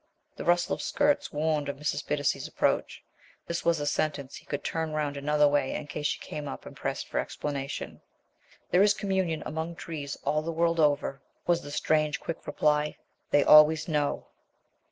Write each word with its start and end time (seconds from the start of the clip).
The 0.35 0.43
rustle 0.45 0.73
of 0.73 0.81
skirts 0.81 1.31
warned 1.31 1.69
of 1.69 1.77
Mrs. 1.77 2.03
Bittacy's 2.03 2.47
approach. 2.47 3.03
This 3.45 3.63
was 3.63 3.79
a 3.79 3.85
sentence 3.85 4.35
he 4.37 4.47
could 4.47 4.63
turn 4.63 4.93
round 4.93 5.15
another 5.15 5.47
way 5.47 5.75
in 5.75 5.85
case 5.85 6.07
she 6.07 6.17
came 6.19 6.47
up 6.47 6.65
and 6.65 6.75
pressed 6.75 7.07
for 7.07 7.19
explanation. 7.19 8.01
"There 8.71 8.81
is 8.81 8.95
communion 8.95 9.43
among 9.45 9.75
trees 9.75 10.17
all 10.23 10.41
the 10.41 10.51
world 10.51 10.79
over," 10.79 11.21
was 11.45 11.61
the 11.61 11.69
strange 11.69 12.19
quick 12.19 12.47
reply. 12.47 12.97
"They 13.29 13.43
always 13.43 13.87
know." 13.87 14.25